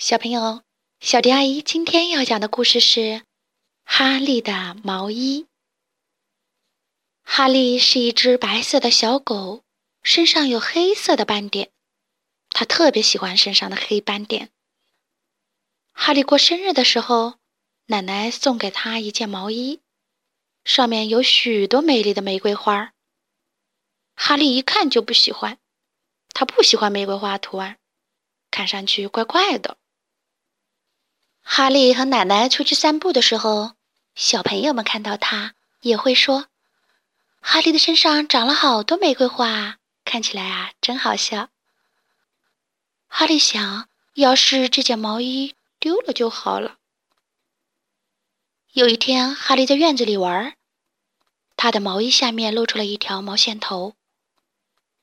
[0.00, 0.62] 小朋友，
[1.00, 3.00] 小迪阿姨今天要讲的故事是
[3.84, 5.42] 《哈利的毛衣》。
[7.22, 9.62] 哈利是一只白色的小狗，
[10.02, 11.70] 身上有黑色的斑点，
[12.48, 14.48] 他特别喜欢身上的黑斑点。
[15.92, 17.34] 哈利过生日的时候，
[17.88, 19.80] 奶奶送给他一件毛衣，
[20.64, 22.94] 上面有许多美丽的玫瑰花。
[24.14, 25.58] 哈利一看就不喜欢，
[26.32, 27.76] 他不喜欢玫瑰花图案，
[28.50, 29.76] 看上去怪怪的。
[31.52, 33.72] 哈利和奶奶出去散步的时候，
[34.14, 36.46] 小朋友们看到他也会说
[37.42, 41.48] ：“哈利的身上长了好多玫瑰花，看起来啊，真好笑。”
[43.10, 46.76] 哈利想，要是这件毛衣丢了就好了。
[48.72, 50.54] 有一天，哈利在院子里玩，
[51.56, 53.96] 他的毛衣下面露出了一条毛线头。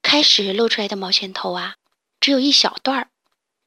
[0.00, 1.76] 开始露出来的毛线头啊，
[2.18, 3.10] 只有一小段儿，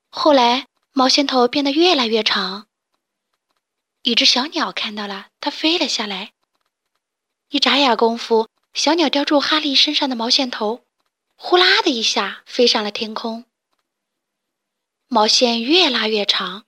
[0.09, 0.65] 后来。
[0.95, 2.67] 毛线头变得越来越长。
[4.03, 6.33] 一只小鸟看到了，它飞了下来。
[7.49, 10.85] 一眨眼功夫，小鸟叼住哈利身上的毛线头，
[11.35, 13.45] 呼啦的一下飞上了天空。
[15.07, 16.65] 毛线越拉越长，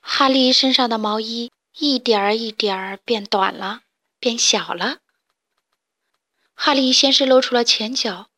[0.00, 3.80] 哈利身上的毛衣一点儿一点儿变短了，
[4.20, 4.98] 变小了。
[6.52, 8.28] 哈利先是露出了前脚，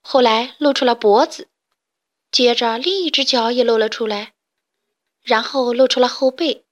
[0.00, 1.48] 后来露出了脖子。
[2.30, 4.34] 接着，另一只脚也露了出来，
[5.22, 6.64] 然后露出了后背。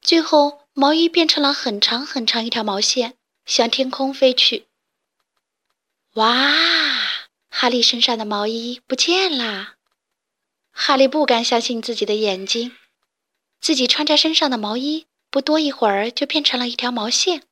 [0.00, 4.66] 最后，毛衣变成了很长很长一条毛线，向天空飞去。
[6.14, 6.52] 哇！
[7.48, 9.76] 哈利身上的毛衣不见啦！
[10.72, 12.76] 哈利不敢相信自己的眼睛，
[13.60, 17.44] 自己穿在身上的毛衣不多一会儿就变成了一条毛线。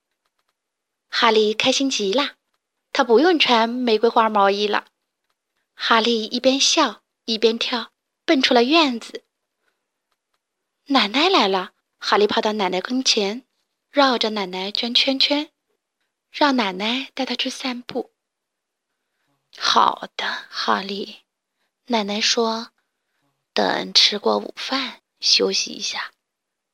[1.08, 2.32] 哈利开心极了，
[2.92, 4.86] 他不用穿玫瑰花毛衣了。
[5.82, 7.90] 哈利一边笑一边跳，
[8.26, 9.24] 奔出了院子。
[10.88, 13.46] 奶奶来了，哈利跑到奶奶跟前，
[13.90, 15.50] 绕着奶奶转圈圈，
[16.30, 18.12] 让奶奶带他去散步。
[19.56, 21.20] 好的，哈利，
[21.86, 22.72] 奶奶说
[23.54, 26.12] ：“等吃过午饭，休息一下，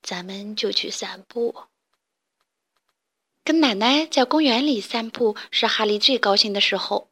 [0.03, 1.69] 咱们就去散步。”
[3.45, 7.09] 跟奶奶在公园里散步是哈利最高兴的时候。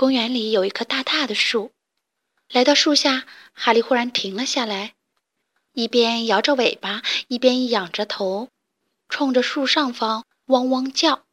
[0.00, 1.72] 公园里有一棵大大的树，
[2.48, 4.94] 来到树下，哈利忽然停了下来，
[5.74, 8.48] 一边摇着尾巴，一边仰着头，
[9.10, 11.26] 冲着树上方汪汪叫。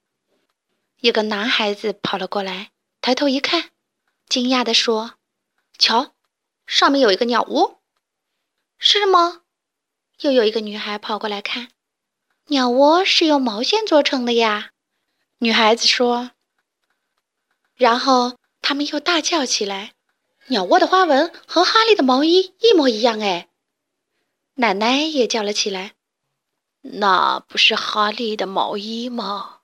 [0.99, 3.69] 一个男孩子跑了过来，抬头一看，
[4.27, 5.13] 惊讶地说
[5.79, 6.13] ：“瞧，
[6.65, 7.81] 上面有一个鸟窝，
[8.77, 9.43] 是吗？”
[10.19, 11.69] 又有一个女孩跑过来看，
[12.47, 14.71] 鸟窝是用毛线做成的呀。
[15.37, 16.31] 女孩子说，
[17.73, 18.36] 然后。
[18.61, 19.93] 他们又大叫起来
[20.47, 23.49] ：“鸟窝的花纹和哈利的毛衣一模一样！”哎，
[24.55, 25.93] 奶奶也叫了起来
[26.81, 29.59] ：“那不是哈利的毛衣吗？”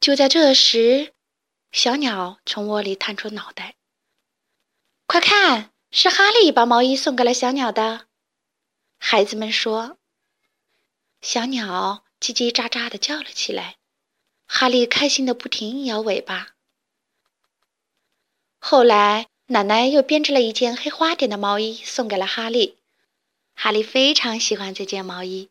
[0.00, 1.12] 就在这时，
[1.72, 3.74] 小鸟从窝里探出脑袋
[5.06, 8.06] ：“快看，是哈利把毛衣送给了小鸟的。”
[8.98, 9.98] 孩子们说
[11.20, 13.76] ：“小鸟叽叽喳喳的叫了起来。”
[14.46, 16.54] 哈利开心的不停摇尾巴。
[18.70, 22.76] 后来，奶奶又编织了一件黑花点的毛衣送给了哈利。
[23.54, 25.48] 哈利非常喜欢这件毛衣，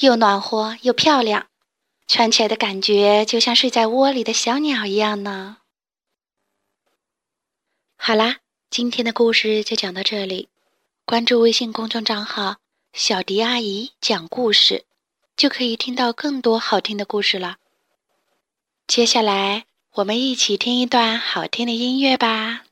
[0.00, 1.46] 又暖和又漂亮，
[2.06, 5.62] 穿起来的感觉就像睡在窝里的小鸟一样呢。
[7.96, 10.50] 好啦，今天的故事就讲到这里。
[11.06, 12.56] 关注微信公众账号
[12.92, 14.84] “小迪阿姨讲故事”，
[15.34, 17.56] 就可以听到更多好听的故事了。
[18.86, 19.64] 接下来。
[19.94, 22.62] 我们一起听一段好听的音乐吧。